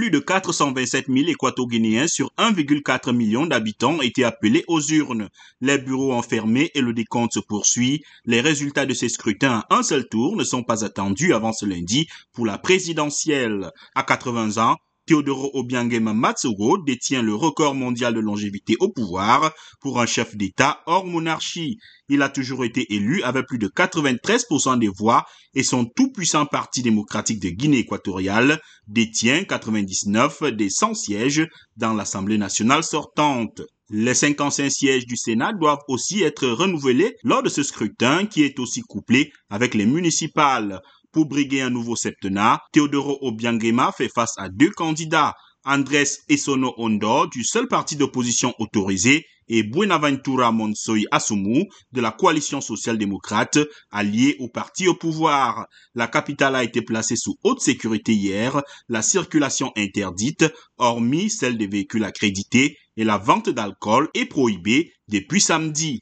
plus 0.00 0.10
de 0.10 0.18
427 0.18 1.08
000 1.08 1.28
équato-guinéens 1.28 2.08
sur 2.08 2.32
1,4 2.38 3.14
million 3.14 3.44
d'habitants 3.44 4.00
étaient 4.00 4.24
appelés 4.24 4.64
aux 4.66 4.80
urnes. 4.80 5.28
Les 5.60 5.76
bureaux 5.76 6.14
ont 6.14 6.22
fermé 6.22 6.70
et 6.74 6.80
le 6.80 6.94
décompte 6.94 7.34
se 7.34 7.38
poursuit. 7.38 8.02
Les 8.24 8.40
résultats 8.40 8.86
de 8.86 8.94
ces 8.94 9.10
scrutins 9.10 9.62
à 9.68 9.76
un 9.76 9.82
seul 9.82 10.08
tour 10.08 10.36
ne 10.36 10.42
sont 10.42 10.62
pas 10.62 10.86
attendus 10.86 11.34
avant 11.34 11.52
ce 11.52 11.66
lundi 11.66 12.08
pour 12.32 12.46
la 12.46 12.56
présidentielle. 12.56 13.72
À 13.94 14.02
80 14.02 14.56
ans, 14.56 14.78
Teodoro 15.10 15.50
Obiangema 15.54 16.14
Matsugo 16.14 16.78
détient 16.78 17.20
le 17.20 17.34
record 17.34 17.74
mondial 17.74 18.14
de 18.14 18.20
longévité 18.20 18.76
au 18.78 18.92
pouvoir 18.92 19.52
pour 19.80 20.00
un 20.00 20.06
chef 20.06 20.36
d'État 20.36 20.82
hors 20.86 21.04
monarchie. 21.04 21.78
Il 22.08 22.22
a 22.22 22.28
toujours 22.28 22.64
été 22.64 22.94
élu 22.94 23.20
avec 23.24 23.48
plus 23.48 23.58
de 23.58 23.66
93% 23.66 24.78
des 24.78 24.86
voix 24.86 25.24
et 25.54 25.64
son 25.64 25.84
tout-puissant 25.84 26.46
parti 26.46 26.82
démocratique 26.82 27.42
de 27.42 27.48
Guinée 27.48 27.78
équatoriale 27.78 28.60
détient 28.86 29.42
99 29.42 30.44
des 30.52 30.70
100 30.70 30.94
sièges 30.94 31.48
dans 31.76 31.94
l'Assemblée 31.94 32.38
nationale 32.38 32.84
sortante. 32.84 33.62
Les 33.92 34.14
55 34.14 34.70
sièges 34.70 35.06
du 35.06 35.16
Sénat 35.16 35.52
doivent 35.54 35.82
aussi 35.88 36.22
être 36.22 36.46
renouvelés 36.46 37.16
lors 37.24 37.42
de 37.42 37.48
ce 37.48 37.64
scrutin 37.64 38.26
qui 38.26 38.44
est 38.44 38.60
aussi 38.60 38.82
couplé 38.82 39.32
avec 39.48 39.74
les 39.74 39.86
municipales. 39.86 40.80
Pour 41.12 41.26
briguer 41.26 41.62
un 41.62 41.70
nouveau 41.70 41.96
septennat, 41.96 42.60
Teodoro 42.72 43.18
Obiangema 43.22 43.90
fait 43.90 44.08
face 44.08 44.34
à 44.36 44.48
deux 44.48 44.70
candidats, 44.70 45.34
Andrés 45.64 46.06
Esono 46.28 46.72
Ondo 46.76 47.26
du 47.26 47.42
seul 47.42 47.66
parti 47.66 47.96
d'opposition 47.96 48.54
autorisé 48.60 49.26
et 49.48 49.64
Buenaventura 49.64 50.52
Monsoy 50.52 51.06
Asumu 51.10 51.66
de 51.90 52.00
la 52.00 52.12
coalition 52.12 52.60
social-démocrate 52.60 53.58
alliée 53.90 54.36
au 54.38 54.48
parti 54.48 54.86
au 54.86 54.94
pouvoir. 54.94 55.66
La 55.96 56.06
capitale 56.06 56.54
a 56.54 56.62
été 56.62 56.80
placée 56.80 57.16
sous 57.16 57.34
haute 57.42 57.60
sécurité 57.60 58.12
hier, 58.14 58.62
la 58.88 59.02
circulation 59.02 59.72
interdite, 59.76 60.44
hormis 60.78 61.28
celle 61.28 61.58
des 61.58 61.66
véhicules 61.66 62.04
accrédités, 62.04 62.76
et 62.96 63.02
la 63.02 63.18
vente 63.18 63.50
d'alcool 63.50 64.08
est 64.14 64.26
prohibée 64.26 64.92
depuis 65.08 65.40
samedi. 65.40 65.98